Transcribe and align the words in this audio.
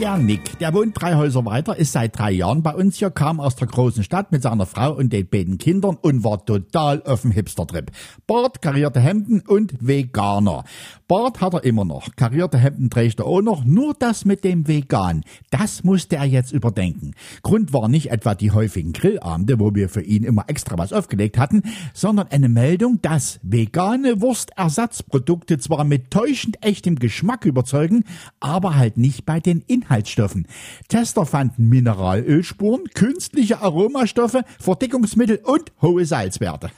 Der 0.00 0.16
Nick, 0.16 0.60
der 0.60 0.72
wohnt 0.74 1.00
drei 1.00 1.16
Häuser 1.16 1.44
weiter, 1.44 1.76
ist 1.76 1.90
seit 1.90 2.16
drei 2.16 2.30
Jahren 2.30 2.62
bei 2.62 2.72
uns 2.72 2.98
hier, 2.98 3.10
kam 3.10 3.40
aus 3.40 3.56
der 3.56 3.66
großen 3.66 4.04
Stadt 4.04 4.30
mit 4.30 4.44
seiner 4.44 4.64
Frau 4.64 4.92
und 4.92 5.12
den 5.12 5.26
beiden 5.26 5.58
Kindern 5.58 5.96
und 6.00 6.22
war 6.22 6.44
total 6.44 7.02
auf 7.02 7.22
dem 7.22 7.32
Hipster-Trip. 7.32 7.90
Bart, 8.28 8.62
karierte 8.62 9.00
Hemden 9.00 9.40
und 9.40 9.74
Veganer. 9.80 10.62
Bart 11.08 11.40
hat 11.40 11.54
er 11.54 11.64
immer 11.64 11.84
noch, 11.84 12.14
karierte 12.14 12.58
Hemden 12.58 12.90
trägt 12.90 13.18
er 13.18 13.26
auch 13.26 13.42
noch, 13.42 13.64
nur 13.64 13.92
das 13.98 14.24
mit 14.24 14.44
dem 14.44 14.68
Vegan, 14.68 15.24
das 15.50 15.82
musste 15.82 16.16
er 16.16 16.26
jetzt 16.26 16.52
überdenken. 16.52 17.14
Grund 17.42 17.72
war 17.72 17.88
nicht 17.88 18.12
etwa 18.12 18.36
die 18.36 18.52
häufigen 18.52 18.92
Grillabende, 18.92 19.58
wo 19.58 19.74
wir 19.74 19.88
für 19.88 20.02
ihn 20.02 20.22
immer 20.22 20.44
extra 20.46 20.78
was 20.78 20.92
aufgelegt 20.92 21.38
hatten, 21.38 21.62
sondern 21.92 22.28
eine 22.28 22.48
Meldung, 22.48 23.02
dass 23.02 23.40
vegane 23.42 24.20
Wurstersatzprodukte 24.20 25.58
zwar 25.58 25.82
mit 25.82 26.12
täuschend 26.12 26.62
echtem 26.64 26.96
Geschmack 27.00 27.46
überzeugen, 27.46 28.04
aber 28.38 28.76
halt 28.76 28.96
nicht 28.96 29.26
bei 29.26 29.40
den 29.40 29.62
Inhalten 29.66 29.87
Inhaltsstoffen. 29.88 30.46
Tester 30.88 31.24
fanden 31.24 31.68
Mineralölspuren, 31.68 32.84
künstliche 32.94 33.62
Aromastoffe, 33.62 34.42
Verdickungsmittel 34.60 35.40
und 35.44 35.72
hohe 35.80 36.04
Salzwerte. 36.04 36.70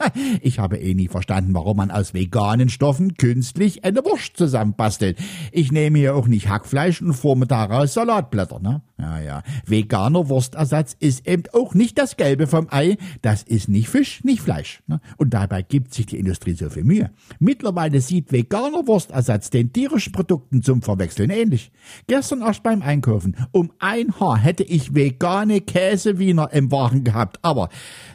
Ich 0.43 0.59
habe 0.59 0.79
eh 0.79 0.95
nie 0.95 1.09
verstanden, 1.09 1.55
warum 1.55 1.77
man 1.79 1.91
aus 1.91 2.15
veganen 2.15 2.69
Stoffen 2.69 3.15
künstlich 3.15 3.85
eine 3.85 4.05
Wurst 4.05 4.37
zusammenbastelt. 4.37 5.19
Ich 5.53 5.73
nehme 5.73 5.99
hier 5.99 6.15
auch 6.15 6.27
nicht 6.27 6.49
Hackfleisch 6.49 7.03
und 7.03 7.15
forme 7.15 7.47
daraus 7.47 7.95
Salatblätter. 7.95 8.61
Ne? 8.61 8.83
Ja, 9.01 9.21
ja. 9.21 9.43
Veganer 9.67 10.29
Wurstersatz 10.29 10.97
ist 10.99 11.27
eben 11.27 11.45
auch 11.53 11.75
nicht 11.75 11.99
das 11.99 12.17
Gelbe 12.17 12.47
vom 12.47 12.69
Ei. 12.71 12.97
Das 13.23 13.43
ist 13.43 13.69
nicht 13.69 13.89
Fisch, 13.89 14.23
nicht 14.25 14.43
Fleisch. 14.43 14.83
Ne? 14.87 15.01
Und 15.17 15.35
dabei 15.35 15.63
gibt 15.63 15.95
sich 15.95 16.07
die 16.07 16.19
Industrie 16.19 16.55
so 16.55 16.69
viel 16.69 16.85
Mühe. 16.85 17.11
Mittlerweile 17.39 18.01
sieht 18.01 18.33
veganer 18.33 18.87
Wurstersatz 18.87 19.51
den 19.51 19.73
tierischen 19.73 20.13
Produkten 20.13 20.63
zum 20.63 20.83
Verwechseln 20.83 21.31
ähnlich. 21.31 21.73
Gestern 22.07 22.43
erst 22.43 22.63
beim 22.63 22.83
Einkaufen. 22.83 23.37
Um 23.53 23.73
ein 23.79 24.19
Haar 24.21 24.39
hätte 24.39 24.63
ich 24.65 24.95
vegane 24.95 25.61
Käsewiener 25.61 26.53
im 26.53 26.71
Wagen 26.71 27.05
gehabt, 27.05 27.39
aber 27.43 27.69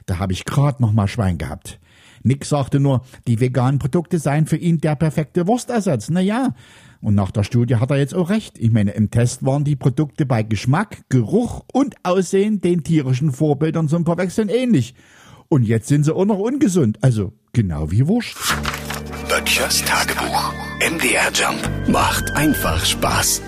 da 0.05 0.19
habe 0.19 0.33
ich 0.33 0.45
grad 0.45 0.79
noch 0.79 0.93
mal 0.93 1.07
Schwein 1.07 1.37
gehabt. 1.37 1.79
Nick 2.25 2.43
sagte 2.43 2.79
nur, 2.79 3.03
die 3.27 3.39
veganen 3.39 3.79
Produkte 3.79 4.17
seien 4.17 4.47
für 4.47 4.57
ihn 4.57 4.79
der 4.79 4.95
perfekte 4.95 5.47
Wurstersatz. 5.47 6.09
Na 6.09 6.21
ja, 6.21 6.55
und 6.99 7.13
nach 7.13 7.29
der 7.29 7.43
Studie 7.43 7.75
hat 7.75 7.91
er 7.91 7.97
jetzt 7.97 8.15
auch 8.15 8.31
recht. 8.31 8.57
Ich 8.57 8.71
meine, 8.71 8.91
im 8.91 9.11
Test 9.11 9.45
waren 9.45 9.63
die 9.63 9.75
Produkte 9.75 10.25
bei 10.25 10.41
Geschmack, 10.41 11.03
Geruch 11.09 11.63
und 11.71 11.95
Aussehen 12.01 12.61
den 12.61 12.83
tierischen 12.83 13.31
Vorbildern 13.31 13.87
zum 13.87 14.05
Verwechseln 14.05 14.49
ähnlich. 14.49 14.95
Und 15.49 15.63
jetzt 15.63 15.87
sind 15.87 16.03
sie 16.03 16.15
auch 16.15 16.25
noch 16.25 16.39
ungesund. 16.39 16.97
Also 17.01 17.33
genau 17.53 17.91
wie 17.91 18.07
Wurst. 18.07 18.35
Böttchers 19.29 19.83
Tagebuch. 19.85 20.51
MDR 20.79 21.31
Jump 21.31 21.69
macht 21.87 22.31
einfach 22.31 22.83
Spaß. 22.83 23.41